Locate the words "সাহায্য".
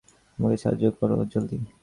0.57-0.85